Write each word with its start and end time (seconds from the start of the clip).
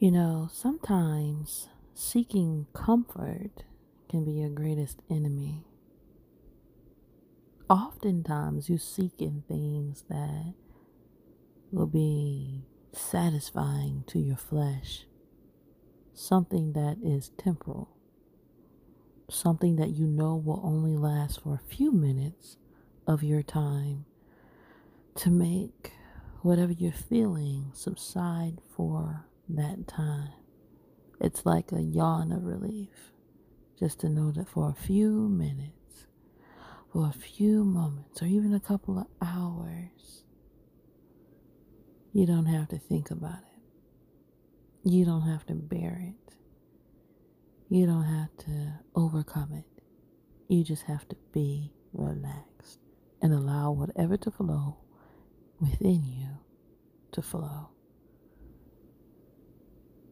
You 0.00 0.12
know, 0.12 0.48
sometimes 0.52 1.66
seeking 1.92 2.68
comfort 2.72 3.64
can 4.08 4.24
be 4.24 4.30
your 4.30 4.48
greatest 4.48 5.02
enemy. 5.10 5.64
Oftentimes, 7.68 8.70
you 8.70 8.78
seek 8.78 9.14
in 9.18 9.42
things 9.48 10.04
that 10.08 10.54
will 11.72 11.88
be 11.88 12.62
satisfying 12.92 14.04
to 14.06 14.20
your 14.20 14.36
flesh, 14.36 15.04
something 16.14 16.74
that 16.74 16.98
is 17.02 17.32
temporal, 17.36 17.88
something 19.28 19.74
that 19.76 19.90
you 19.90 20.06
know 20.06 20.36
will 20.36 20.60
only 20.62 20.96
last 20.96 21.42
for 21.42 21.54
a 21.56 21.74
few 21.74 21.90
minutes 21.90 22.56
of 23.04 23.24
your 23.24 23.42
time 23.42 24.04
to 25.16 25.28
make 25.28 25.90
whatever 26.42 26.70
you're 26.70 26.92
feeling 26.92 27.72
subside 27.74 28.58
for 28.76 29.27
that 29.48 29.88
time. 29.88 30.32
It's 31.20 31.44
like 31.44 31.72
a 31.72 31.80
yawn 31.80 32.32
of 32.32 32.44
relief 32.44 33.12
just 33.78 34.00
to 34.00 34.08
know 34.08 34.30
that 34.32 34.48
for 34.48 34.68
a 34.70 34.74
few 34.82 35.28
minutes, 35.28 36.06
for 36.92 37.06
a 37.08 37.12
few 37.12 37.64
moments, 37.64 38.22
or 38.22 38.26
even 38.26 38.54
a 38.54 38.60
couple 38.60 38.98
of 38.98 39.06
hours, 39.20 40.24
you 42.12 42.26
don't 42.26 42.46
have 42.46 42.68
to 42.68 42.78
think 42.78 43.10
about 43.10 43.38
it. 43.38 44.88
You 44.90 45.04
don't 45.04 45.28
have 45.28 45.46
to 45.46 45.54
bear 45.54 46.02
it. 46.02 46.34
You 47.68 47.86
don't 47.86 48.04
have 48.04 48.36
to 48.46 48.80
overcome 48.94 49.52
it. 49.52 49.82
You 50.48 50.64
just 50.64 50.84
have 50.84 51.06
to 51.08 51.16
be 51.32 51.72
relaxed 51.92 52.80
and 53.20 53.34
allow 53.34 53.72
whatever 53.72 54.16
to 54.16 54.30
flow 54.30 54.78
within 55.60 56.04
you 56.04 56.38
to 57.12 57.22
flow. 57.22 57.68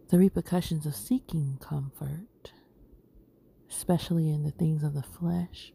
The 0.09 0.19
repercussions 0.19 0.87
of 0.87 0.95
seeking 0.95 1.59
comfort, 1.61 2.53
especially 3.69 4.31
in 4.31 4.45
the 4.45 4.53
things 4.53 4.85
of 4.85 4.95
the 4.95 5.03
flesh, 5.03 5.73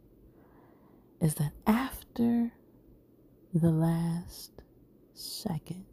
is 1.19 1.35
that 1.35 1.51
after 1.67 2.53
the 3.53 3.71
last 3.71 4.51
second, 5.13 5.85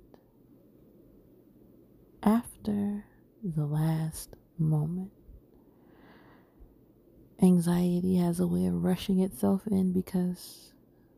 after 2.22 3.05
the 3.42 3.67
last 3.67 4.34
moment, 4.56 5.11
anxiety 7.42 8.17
has 8.19 8.39
a 8.39 8.47
way 8.47 8.67
of 8.67 8.84
rushing 8.84 9.19
itself 9.20 9.62
in 9.67 9.92
because 9.92 10.73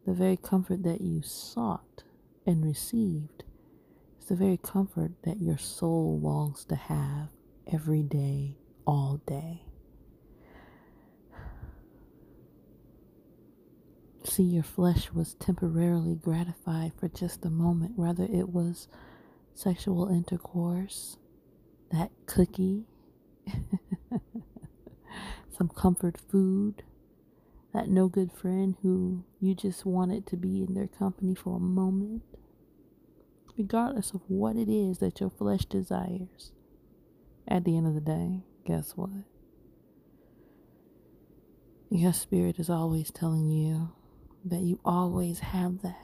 the 0.07 0.15
very 0.15 0.39
comfort 0.39 0.83
that 0.84 1.03
you 1.03 1.21
sought 1.23 2.03
and 2.47 2.65
received 2.65 3.45
the 4.31 4.36
very 4.36 4.56
comfort 4.59 5.11
that 5.25 5.42
your 5.42 5.59
soul 5.59 6.20
longs 6.20 6.64
to 6.64 6.77
have 6.77 7.31
every 7.73 8.05
day, 8.05 8.56
all 8.87 9.20
day. 9.27 9.64
See, 14.22 14.45
your 14.45 14.62
flesh 14.62 15.11
was 15.11 15.34
temporarily 15.34 16.14
gratified 16.14 16.92
for 16.97 17.09
just 17.09 17.45
a 17.45 17.50
moment, 17.50 17.98
whether 17.98 18.22
it 18.22 18.50
was 18.50 18.87
sexual 19.53 20.06
intercourse, 20.06 21.17
that 21.91 22.12
cookie, 22.27 22.84
some 25.59 25.70
comfort 25.70 26.19
food, 26.31 26.84
that 27.75 27.89
no 27.89 28.06
good 28.06 28.31
friend 28.31 28.77
who 28.83 29.25
you 29.41 29.56
just 29.56 29.84
wanted 29.84 30.25
to 30.28 30.37
be 30.37 30.62
in 30.62 30.75
their 30.75 30.87
company 30.87 31.34
for 31.34 31.56
a 31.56 31.61
moment 31.61 32.22
regardless 33.56 34.12
of 34.12 34.23
what 34.29 34.56
it 34.56 34.69
is 34.69 34.98
that 34.98 35.20
your 35.20 35.31
flesh 35.31 35.65
desires, 35.65 36.53
at 37.48 37.65
the 37.65 37.77
end 37.77 37.87
of 37.87 37.95
the 37.95 38.01
day, 38.01 38.43
guess 38.65 38.93
what? 38.93 39.25
Your 41.91 42.12
spirit 42.12 42.59
is 42.59 42.71
always 42.71 43.11
telling 43.11 43.50
you 43.50 43.91
that 44.44 44.61
you 44.61 44.78
always 44.84 45.41
have 45.41 45.83
that. 45.83 45.97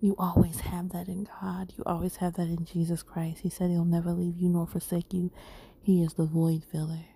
You 0.00 0.14
always 0.18 0.60
have 0.60 0.90
that 0.90 1.08
in 1.08 1.26
God. 1.40 1.72
You 1.76 1.82
always 1.84 2.16
have 2.16 2.34
that 2.34 2.48
in 2.48 2.64
Jesus 2.64 3.02
Christ. 3.02 3.40
He 3.40 3.50
said 3.50 3.70
He'll 3.70 3.84
never 3.84 4.12
leave 4.12 4.38
you 4.38 4.48
nor 4.48 4.66
forsake 4.66 5.12
you. 5.12 5.32
He 5.82 6.02
is 6.02 6.14
the 6.14 6.26
void 6.26 6.64
filler. 6.70 7.06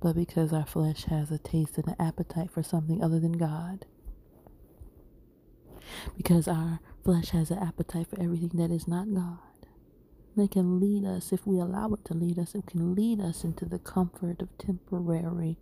But 0.00 0.14
because 0.14 0.52
our 0.52 0.66
flesh 0.66 1.04
has 1.04 1.30
a 1.30 1.38
taste 1.38 1.76
and 1.76 1.88
an 1.88 1.96
appetite 1.98 2.50
for 2.50 2.62
something 2.62 3.02
other 3.02 3.18
than 3.18 3.32
God, 3.32 3.84
because 6.16 6.46
our 6.46 6.80
flesh 7.08 7.30
has 7.30 7.50
an 7.50 7.58
appetite 7.58 8.06
for 8.06 8.20
everything 8.22 8.50
that 8.52 8.70
is 8.70 8.86
not 8.86 9.14
God. 9.14 9.38
It 10.36 10.50
can 10.50 10.78
lead 10.78 11.06
us, 11.06 11.32
if 11.32 11.46
we 11.46 11.58
allow 11.58 11.88
it 11.94 12.04
to 12.04 12.12
lead 12.12 12.38
us, 12.38 12.54
it 12.54 12.66
can 12.66 12.94
lead 12.94 13.18
us 13.18 13.44
into 13.44 13.64
the 13.64 13.78
comfort 13.78 14.42
of 14.42 14.48
temporary 14.58 15.56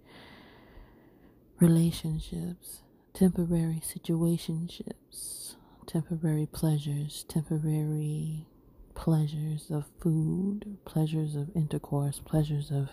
relationships, 1.61 2.83
temporary 3.15 3.81
situationships, 3.81 5.55
temporary 5.87 6.49
pleasures, 6.51 7.25
temporary 7.29 8.49
pleasures 8.97 9.71
of 9.71 9.85
food, 10.01 10.79
pleasures 10.85 11.37
of 11.37 11.55
intercourse, 11.55 12.21
pleasures 12.25 12.73
of 12.73 12.89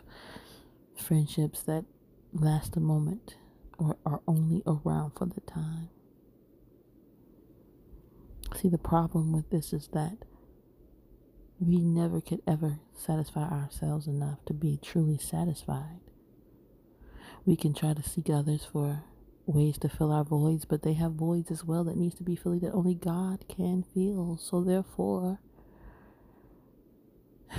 friendships 0.96 1.64
that 1.64 1.85
last 2.31 2.78
a 2.78 2.80
moment 2.80 3.35
or 3.80 3.97
are 4.06 4.22
only 4.28 4.62
around 4.68 5.14
for 5.18 5.25
the 5.25 5.41
time. 5.41 5.90
See, 8.56 8.69
the 8.69 8.78
problem 8.78 9.31
with 9.34 9.50
this 9.50 9.74
is 9.74 9.90
that 9.94 10.18
we 11.59 11.80
never 11.80 12.22
could 12.22 12.41
ever 12.47 12.80
satisfy 12.96 13.44
ourselves 13.50 14.08
enough 14.08 14.44
to 14.46 14.53
be 14.53 14.80
truly 14.81 15.18
satisfied. 15.18 16.00
We 17.46 17.56
can 17.56 17.74
try 17.74 17.94
to 17.94 18.03
seek 18.03 18.30
others 18.30 18.66
for 18.72 19.03
ways 19.46 19.78
to 19.80 19.90
fill 19.90 20.12
our 20.12 20.24
voids, 20.24 20.66
but 20.66 20.84
they 20.84 20.94
have 20.94 21.14
voids 21.14 21.52
as 21.52 21.64
well 21.64 21.84
that 21.86 21.97
needs 21.97 22.16
to 22.16 22.24
be 22.24 22.36
filled 22.36 22.62
that 22.62 22.72
only 22.72 22.96
God 22.96 23.46
can 23.47 23.84
fill. 23.94 24.38
So 24.41 24.62
therefore, 24.64 25.40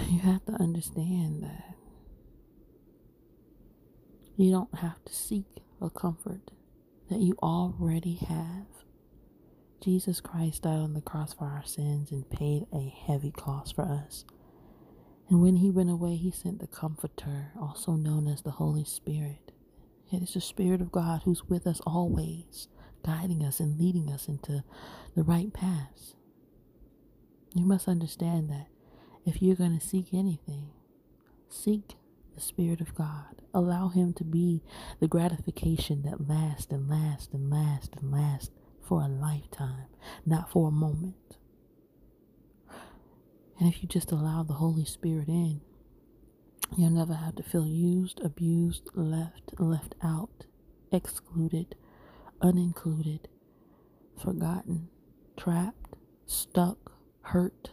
you 0.08 0.20
have 0.20 0.44
to 0.46 0.52
understand 0.52 1.42
that 1.42 1.74
you 4.36 4.50
don't 4.50 4.74
have 4.76 5.04
to 5.04 5.14
seek 5.14 5.46
a 5.80 5.90
comfort 5.90 6.50
that 7.10 7.20
you 7.20 7.36
already 7.42 8.14
have. 8.14 8.83
Jesus 9.80 10.20
Christ 10.20 10.62
died 10.62 10.78
on 10.78 10.94
the 10.94 11.00
cross 11.00 11.34
for 11.34 11.44
our 11.44 11.64
sins 11.64 12.10
and 12.10 12.28
paid 12.30 12.66
a 12.72 12.88
heavy 13.06 13.30
cost 13.30 13.74
for 13.74 13.82
us. 13.82 14.24
And 15.28 15.40
when 15.42 15.56
he 15.56 15.70
went 15.70 15.90
away, 15.90 16.16
he 16.16 16.30
sent 16.30 16.60
the 16.60 16.66
Comforter, 16.66 17.52
also 17.60 17.92
known 17.92 18.26
as 18.28 18.42
the 18.42 18.52
Holy 18.52 18.84
Spirit. 18.84 19.52
It 20.12 20.22
is 20.22 20.34
the 20.34 20.40
Spirit 20.40 20.80
of 20.80 20.92
God 20.92 21.22
who's 21.24 21.44
with 21.48 21.66
us 21.66 21.80
always, 21.86 22.68
guiding 23.04 23.42
us 23.42 23.60
and 23.60 23.78
leading 23.78 24.10
us 24.10 24.28
into 24.28 24.64
the 25.14 25.22
right 25.22 25.52
paths. 25.52 26.14
You 27.54 27.64
must 27.64 27.88
understand 27.88 28.50
that 28.50 28.66
if 29.24 29.40
you're 29.40 29.56
going 29.56 29.78
to 29.78 29.86
seek 29.86 30.12
anything, 30.12 30.70
seek 31.48 31.96
the 32.34 32.40
Spirit 32.40 32.80
of 32.80 32.94
God. 32.94 33.42
Allow 33.54 33.88
Him 33.88 34.12
to 34.14 34.24
be 34.24 34.62
the 35.00 35.08
gratification 35.08 36.02
that 36.02 36.28
lasts 36.28 36.70
and 36.70 36.88
lasts 36.88 37.32
and 37.32 37.50
lasts 37.50 37.90
and 37.98 38.10
lasts 38.10 38.50
for 38.86 39.02
a 39.02 39.08
lifetime, 39.08 39.86
not 40.26 40.50
for 40.50 40.68
a 40.68 40.72
moment. 40.72 41.36
And 43.58 43.68
if 43.72 43.82
you 43.82 43.88
just 43.88 44.12
allow 44.12 44.42
the 44.42 44.54
Holy 44.54 44.84
Spirit 44.84 45.28
in, 45.28 45.60
you'll 46.76 46.90
never 46.90 47.14
have 47.14 47.36
to 47.36 47.42
feel 47.42 47.66
used, 47.66 48.20
abused, 48.20 48.90
left, 48.94 49.54
left 49.58 49.94
out, 50.02 50.46
excluded, 50.92 51.76
unincluded, 52.42 53.20
forgotten, 54.22 54.88
trapped, 55.36 55.94
stuck, 56.26 56.92
hurt, 57.22 57.70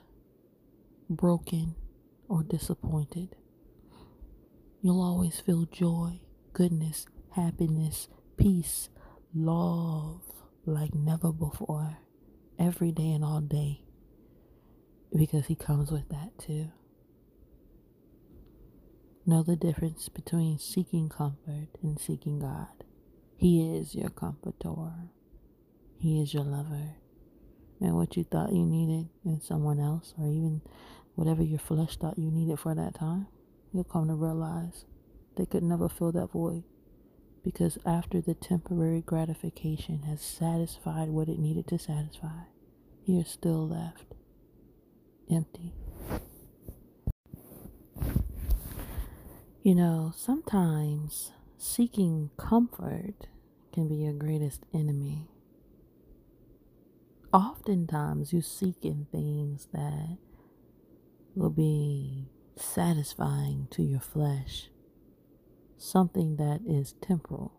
broken, 1.09 1.75
or 2.29 2.43
disappointed. 2.43 3.35
You'll 4.81 5.01
always 5.01 5.39
feel 5.39 5.65
joy, 5.65 6.21
goodness, 6.53 7.05
happiness, 7.31 8.07
peace, 8.37 8.89
love, 9.33 10.21
like 10.65 10.93
never 10.93 11.31
before, 11.31 11.97
every 12.59 12.91
day 12.91 13.11
and 13.11 13.23
all 13.23 13.41
day, 13.41 13.81
because 15.15 15.47
He 15.47 15.55
comes 15.55 15.91
with 15.91 16.09
that 16.09 16.37
too. 16.37 16.71
Know 19.25 19.43
the 19.43 19.55
difference 19.55 20.09
between 20.09 20.59
seeking 20.59 21.09
comfort 21.09 21.69
and 21.81 21.99
seeking 21.99 22.39
God. 22.39 22.83
He 23.37 23.75
is 23.77 23.95
your 23.95 24.09
comforter, 24.09 25.09
He 25.97 26.21
is 26.21 26.33
your 26.33 26.43
lover. 26.43 26.95
And 27.79 27.95
what 27.95 28.15
you 28.15 28.23
thought 28.23 28.53
you 28.53 28.63
needed 28.63 29.09
in 29.25 29.41
someone 29.41 29.79
else, 29.79 30.13
or 30.19 30.27
even 30.27 30.61
whatever 31.15 31.41
your 31.41 31.59
flesh 31.59 31.97
thought 31.97 32.19
you 32.19 32.29
needed 32.29 32.59
for 32.59 32.75
that 32.75 32.93
time, 32.93 33.25
you'll 33.73 33.83
come 33.83 34.07
to 34.07 34.13
realize 34.13 34.85
they 35.35 35.47
could 35.47 35.63
never 35.63 35.89
fill 35.89 36.11
that 36.11 36.31
void 36.31 36.63
because 37.43 37.77
after 37.85 38.21
the 38.21 38.33
temporary 38.33 39.01
gratification 39.01 40.03
has 40.03 40.21
satisfied 40.21 41.09
what 41.09 41.27
it 41.27 41.39
needed 41.39 41.67
to 41.67 41.79
satisfy, 41.79 42.43
you're 43.05 43.25
still 43.25 43.67
left 43.67 44.13
empty. 45.31 45.73
You 49.63 49.75
know, 49.75 50.11
sometimes 50.15 51.31
seeking 51.57 52.31
comfort 52.37 53.27
can 53.71 53.87
be 53.87 53.95
your 53.95 54.13
greatest 54.13 54.65
enemy. 54.73 55.27
Oftentimes, 57.31 58.33
you 58.33 58.41
seek 58.41 58.83
in 58.83 59.07
things 59.11 59.67
that 59.71 60.17
will 61.35 61.51
be 61.51 62.25
satisfying 62.57 63.67
to 63.71 63.83
your 63.83 63.99
flesh, 64.01 64.69
something 65.81 66.35
that 66.35 66.61
is 66.63 66.93
temporal, 67.01 67.51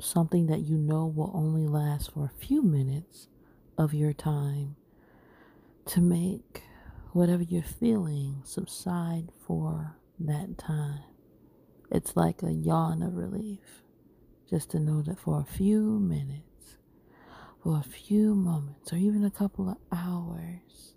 something 0.00 0.46
that 0.46 0.60
you 0.60 0.78
know 0.78 1.06
will 1.06 1.30
only 1.34 1.66
last 1.66 2.12
for 2.12 2.24
a 2.24 2.40
few 2.40 2.62
minutes 2.62 3.28
of 3.76 3.92
your 3.92 4.14
time 4.14 4.74
to 5.84 6.00
make 6.00 6.62
whatever 7.12 7.42
you're 7.42 7.62
feeling 7.62 8.40
subside 8.42 9.28
for 9.46 9.96
that 10.18 10.56
time. 10.56 11.02
It's 11.90 12.16
like 12.16 12.42
a 12.42 12.52
yawn 12.52 13.02
of 13.02 13.16
relief 13.16 13.82
just 14.48 14.70
to 14.70 14.80
know 14.80 15.02
that 15.02 15.18
for 15.18 15.40
a 15.40 15.52
few 15.52 15.98
minutes, 15.98 16.78
for 17.62 17.78
a 17.78 17.82
few 17.82 18.34
moments, 18.34 18.94
or 18.94 18.96
even 18.96 19.24
a 19.24 19.30
couple 19.30 19.68
of 19.68 19.76
hours, 19.92 20.94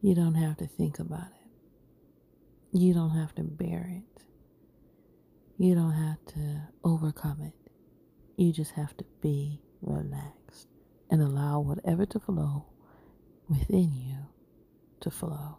you 0.00 0.14
don't 0.14 0.34
have 0.34 0.56
to 0.58 0.66
think 0.68 1.00
about 1.00 1.26
it. 1.26 1.35
You 2.72 2.92
don't 2.94 3.16
have 3.16 3.34
to 3.36 3.42
bear 3.42 3.90
it. 3.90 4.22
You 5.58 5.74
don't 5.74 5.92
have 5.92 6.24
to 6.34 6.68
overcome 6.84 7.40
it. 7.40 7.70
You 8.36 8.52
just 8.52 8.72
have 8.72 8.96
to 8.98 9.04
be 9.22 9.62
relaxed 9.80 10.68
and 11.10 11.22
allow 11.22 11.60
whatever 11.60 12.04
to 12.06 12.20
flow 12.20 12.66
within 13.48 13.94
you 13.94 14.18
to 15.00 15.10
flow. 15.10 15.58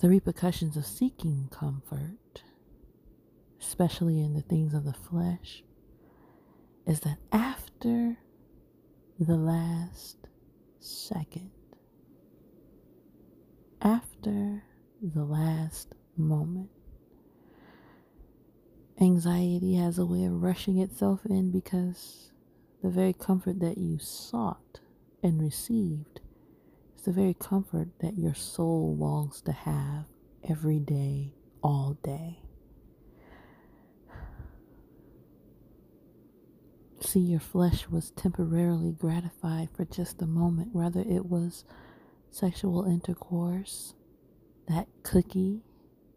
The 0.00 0.08
repercussions 0.08 0.76
of 0.76 0.84
seeking 0.84 1.48
comfort, 1.50 2.42
especially 3.60 4.20
in 4.20 4.34
the 4.34 4.42
things 4.42 4.74
of 4.74 4.84
the 4.84 4.92
flesh, 4.92 5.62
is 6.86 7.00
that 7.00 7.18
after 7.32 8.18
the 9.18 9.36
last 9.36 10.18
second, 10.80 11.50
after 13.80 14.64
the 15.02 15.24
last 15.24 15.94
moment, 16.16 16.70
anxiety 19.00 19.74
has 19.74 19.98
a 19.98 20.06
way 20.06 20.24
of 20.24 20.42
rushing 20.42 20.78
itself 20.78 21.20
in 21.26 21.50
because 21.50 22.32
the 22.82 22.88
very 22.88 23.12
comfort 23.12 23.60
that 23.60 23.78
you 23.78 23.98
sought 23.98 24.80
and 25.22 25.40
received 25.40 26.20
is 26.96 27.02
the 27.02 27.12
very 27.12 27.34
comfort 27.34 27.88
that 28.00 28.18
your 28.18 28.34
soul 28.34 28.96
longs 28.96 29.40
to 29.42 29.52
have 29.52 30.04
every 30.48 30.78
day, 30.78 31.32
all 31.62 31.98
day. 32.02 32.40
See, 37.00 37.20
your 37.20 37.40
flesh 37.40 37.88
was 37.88 38.10
temporarily 38.10 38.92
gratified 38.92 39.68
for 39.76 39.84
just 39.84 40.22
a 40.22 40.26
moment, 40.26 40.70
rather, 40.72 41.00
it 41.00 41.26
was 41.26 41.64
sexual 42.30 42.84
intercourse, 42.84 43.94
that 44.68 44.88
cookie, 45.02 45.62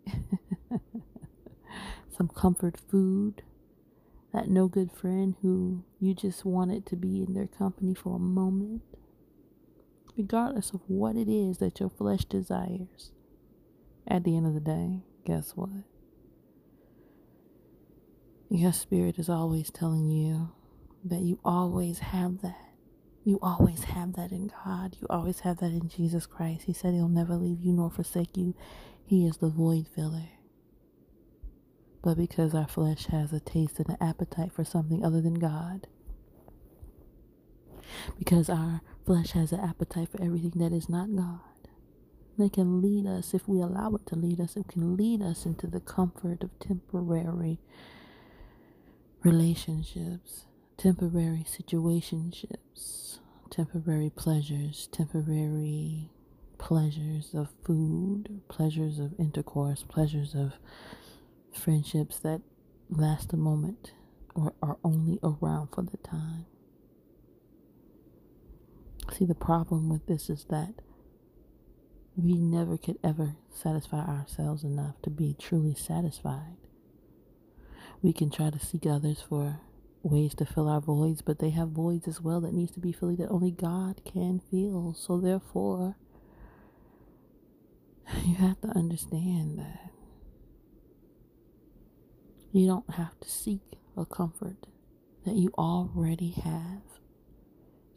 some 2.10 2.28
comfort 2.28 2.78
food, 2.90 3.44
that 4.34 4.48
no 4.48 4.68
good 4.68 4.92
friend 4.92 5.36
who 5.42 5.84
you 6.00 6.14
just 6.14 6.46
wanted 6.46 6.86
to 6.86 6.96
be 6.96 7.24
in 7.24 7.34
their 7.34 7.48
company 7.48 7.94
for 7.94 8.16
a 8.16 8.20
moment 8.20 8.82
regardless 10.20 10.72
of 10.72 10.82
what 10.88 11.16
it 11.16 11.30
is 11.30 11.60
that 11.60 11.80
your 11.80 11.90
flesh 11.90 12.26
desires. 12.26 13.12
At 14.06 14.26
the 14.26 14.36
end 14.36 14.46
of 14.46 14.54
the 14.54 14.60
day, 14.60 15.04
guess 15.26 15.52
what? 15.56 15.86
Your 18.50 18.74
spirit 18.74 19.18
is 19.18 19.30
always 19.30 19.72
telling 19.72 20.10
you 20.10 20.52
that 21.06 21.22
you 21.22 21.40
always 21.46 22.00
have 22.00 22.42
that. 22.42 22.69
You 23.30 23.38
always 23.44 23.84
have 23.84 24.14
that 24.14 24.32
in 24.32 24.50
God. 24.66 24.98
You 25.00 25.06
always 25.08 25.42
have 25.42 25.58
that 25.60 25.72
in 25.72 25.88
Jesus 25.88 26.26
Christ. 26.26 26.64
He 26.64 26.74
said 26.74 26.96
He'll 26.96 27.08
never 27.08 27.36
leave 27.36 27.62
you 27.62 27.72
nor 27.72 27.92
forsake 27.92 28.36
you. 28.36 28.56
He 29.06 29.28
is 29.28 29.38
the 29.38 29.50
void 29.50 29.88
filler. 29.88 30.30
But 32.02 32.18
because 32.18 32.56
our 32.56 32.68
flesh 32.68 33.06
has 33.06 33.32
a 33.32 33.40
taste 33.40 33.78
and 33.78 33.90
an 33.90 33.98
appetite 34.02 34.52
for 34.52 34.64
something 34.64 35.06
other 35.06 35.22
than 35.22 35.36
God, 35.36 35.86
because 38.18 38.50
our 38.50 38.82
flesh 39.06 39.34
has 39.34 39.52
an 39.52 39.60
appetite 39.60 40.10
for 40.10 40.24
everything 40.24 40.54
that 40.56 40.74
is 40.74 40.90
not 40.90 41.16
God. 41.16 41.42
It 42.40 42.54
can 42.54 42.82
lead 42.82 43.06
us, 43.06 43.36
if 43.36 43.48
we 43.48 43.60
allow 43.62 43.94
it 43.94 44.08
to 44.08 44.16
lead 44.16 44.40
us, 44.40 44.58
it 44.58 44.70
can 44.70 44.98
lead 44.98 45.22
us 45.22 45.46
into 45.46 45.68
the 45.68 45.82
comfort 45.82 46.42
of 46.42 46.58
temporary 46.60 47.60
relationships, 49.24 50.46
temporary 50.80 51.46
situationships, 51.46 53.20
temporary 53.50 54.10
pleasures, 54.10 54.88
temporary 54.94 56.10
pleasures 56.58 57.32
of 57.34 57.50
food, 57.66 58.40
pleasures 58.48 58.98
of 58.98 59.14
intercourse, 59.20 59.84
pleasures 59.84 60.34
of 60.34 60.54
friendships 61.52 62.20
that 62.20 62.40
last 62.90 63.34
a 63.34 63.38
moment 63.38 63.92
or 64.34 64.54
are 64.64 64.78
only 64.82 65.20
around 65.22 65.68
for 65.68 65.82
the 65.82 65.98
time. 65.98 66.46
See, 69.12 69.26
the 69.26 69.36
problem 69.36 69.90
with 69.90 70.08
this 70.08 70.30
is 70.30 70.46
that 70.50 70.76
we 72.16 72.36
never 72.36 72.78
could 72.78 73.00
ever 73.04 73.36
satisfy 73.54 74.06
ourselves 74.06 74.64
enough 74.64 75.02
to 75.02 75.10
be 75.10 75.36
truly 75.38 75.76
satisfied. 75.76 76.56
We 78.02 78.14
can 78.14 78.30
try 78.30 78.50
to 78.50 78.60
seek 78.60 78.86
others 78.86 79.22
for 79.28 79.60
ways 80.10 80.36
to 80.36 80.46
fill 80.46 80.70
our 80.70 80.82
voids, 80.82 81.22
but 81.22 81.40
they 81.40 81.52
have 81.52 81.70
voids 81.70 82.08
as 82.08 82.22
well 82.22 82.42
that 82.42 82.54
needs 82.54 82.72
to 82.74 82.80
be 82.80 82.92
filled 82.92 83.18
that 83.20 83.30
only 83.30 83.52
God 83.52 84.02
can 84.06 84.42
fill. 84.52 84.96
So 84.98 85.20
therefore, 85.20 85.96
you 88.26 88.36
have 88.36 88.62
to 88.62 88.70
understand 88.70 89.60
that 89.60 89.92
you 92.52 92.68
don't 92.68 92.90
have 92.92 93.20
to 93.22 93.30
seek 93.30 93.62
a 93.98 94.06
comfort 94.06 94.68
that 95.26 95.36
you 95.36 95.52
already 95.58 96.32
have. 96.32 96.82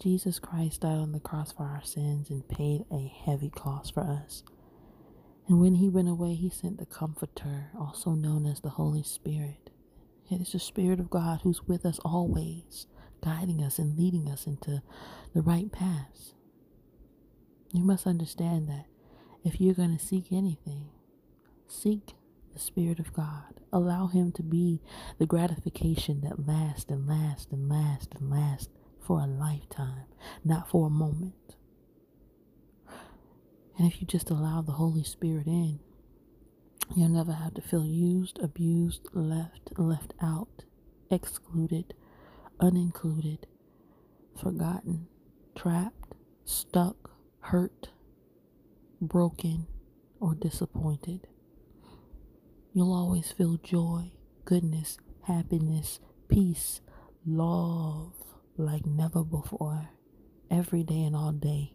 Jesus 0.01 0.39
Christ 0.39 0.83
died 0.83 0.99
on 0.99 1.13
the 1.13 1.21
cross 1.21 1.53
for 1.53 1.65
our 1.65 1.83
sins 1.85 2.31
and 2.31 2.47
paid 2.49 2.85
a 2.93 3.07
heavy 3.25 3.51
cost 3.51 3.95
for 3.95 4.03
us. 4.03 4.43
And 5.49 5.61
when 5.61 5.77
he 5.77 5.89
went 5.89 6.09
away, 6.09 6.35
he 6.35 6.51
sent 6.51 6.79
the 6.79 6.87
Comforter, 6.87 7.71
also 7.79 8.13
known 8.13 8.47
as 8.47 8.61
the 8.61 8.71
Holy 8.71 9.03
Spirit. 9.03 9.62
It 10.31 10.41
is 10.41 10.53
the 10.53 10.59
Spirit 10.59 11.01
of 11.01 11.11
God 11.11 11.41
who's 11.43 11.67
with 11.67 11.85
us 11.85 11.99
always, 12.05 12.87
guiding 13.23 13.63
us 13.63 13.79
and 13.79 13.99
leading 13.99 14.29
us 14.29 14.47
into 14.47 14.83
the 15.35 15.43
right 15.43 15.71
paths. 15.71 16.35
You 17.73 17.85
must 17.85 18.07
understand 18.07 18.69
that 18.69 18.87
if 19.45 19.61
you're 19.61 19.75
going 19.75 19.97
to 19.97 20.05
seek 20.05 20.33
anything, 20.33 20.89
seek 21.67 22.15
the 22.53 22.61
Spirit 22.61 22.99
of 22.99 23.13
God. 23.13 23.61
Allow 23.73 24.07
Him 24.09 24.33
to 24.33 24.43
be 24.43 24.81
the 25.19 25.27
gratification 25.27 26.21
that 26.23 26.47
lasts 26.47 26.91
and 26.91 27.07
lasts 27.07 27.51
and 27.51 27.69
lasts 27.69 28.15
and 28.15 28.31
lasts 28.31 28.69
for 29.01 29.21
a 29.21 29.27
lifetime, 29.27 30.05
not 30.45 30.69
for 30.71 30.87
a 30.87 30.91
moment. 30.91 31.57
And 33.79 33.91
if 33.91 34.01
you 34.01 34.07
just 34.07 34.31
allow 34.31 34.61
the 34.63 34.73
Holy 34.73 35.03
Spirit 35.03 35.47
in, 35.47 35.81
you'll 36.97 37.09
never 37.09 37.33
have 37.33 37.55
to 37.55 37.63
feel 37.63 37.87
used, 37.87 38.39
abused, 38.41 39.09
left, 39.13 39.79
left 39.79 40.15
out, 40.21 40.65
excluded, 41.11 41.95
unincluded, 42.61 43.39
forgotten, 44.41 45.07
trapped, 45.55 46.15
stuck, 46.45 47.11
hurt, 47.41 47.91
broken, 49.01 49.67
or 50.21 50.35
disappointed. 50.35 51.27
You'll 52.73 52.95
always 52.95 53.31
feel 53.33 53.59
joy, 53.63 54.13
goodness, 54.45 54.99
happiness, 55.23 56.01
peace, 56.29 56.81
love, 57.27 58.13
like 58.57 58.87
never 58.87 59.23
before, 59.25 59.91
every 60.51 60.83
day 60.83 61.03
and 61.03 61.15
all 61.17 61.33
day, 61.33 61.75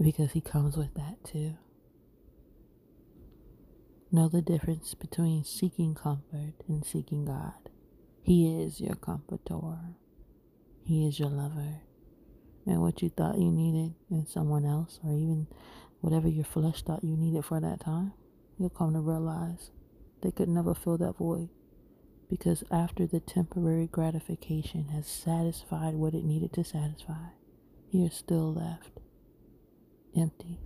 because 0.00 0.32
He 0.32 0.40
comes 0.40 0.76
with 0.76 0.94
that 0.94 1.24
too. 1.24 1.56
Know 4.12 4.28
the 4.28 4.42
difference 4.42 4.94
between 4.94 5.44
seeking 5.44 5.94
comfort 5.94 6.54
and 6.68 6.84
seeking 6.84 7.24
God. 7.24 7.70
He 8.22 8.62
is 8.62 8.80
your 8.80 8.94
comforter, 8.94 9.60
He 10.84 11.06
is 11.06 11.18
your 11.18 11.28
lover. 11.28 11.80
And 12.66 12.80
what 12.80 13.02
you 13.02 13.10
thought 13.10 13.38
you 13.38 13.50
needed 13.50 13.94
in 14.10 14.26
someone 14.26 14.64
else, 14.64 14.98
or 15.04 15.12
even 15.12 15.46
whatever 16.00 16.28
your 16.28 16.44
flesh 16.44 16.82
thought 16.82 17.04
you 17.04 17.16
needed 17.16 17.44
for 17.44 17.60
that 17.60 17.80
time, 17.80 18.12
you'll 18.58 18.70
come 18.70 18.92
to 18.92 19.00
realize 19.00 19.70
they 20.22 20.30
could 20.30 20.48
never 20.48 20.74
fill 20.74 20.98
that 20.98 21.18
void 21.18 21.48
because 22.28 22.64
after 22.70 23.06
the 23.06 23.20
temporary 23.20 23.86
gratification 23.86 24.88
has 24.88 25.06
satisfied 25.06 25.94
what 25.94 26.14
it 26.14 26.24
needed 26.24 26.52
to 26.52 26.64
satisfy, 26.64 27.28
you're 27.90 28.10
still 28.10 28.52
left 28.52 29.00
empty. 30.16 30.58